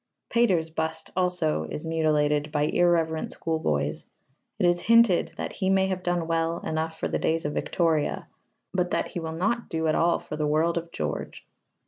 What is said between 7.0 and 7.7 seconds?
the days of